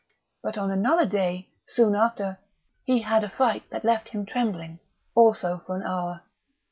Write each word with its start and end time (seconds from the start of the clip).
But 0.41 0.57
on 0.57 0.71
another 0.71 1.05
day, 1.05 1.49
soon 1.67 1.93
after, 1.93 2.39
he 2.85 3.03
had 3.03 3.23
a 3.23 3.29
fright 3.29 3.69
that 3.69 3.85
left 3.85 4.09
him 4.09 4.25
trembling 4.25 4.79
also 5.13 5.59
for 5.67 5.75
an 5.75 5.83
hour. 5.83 6.23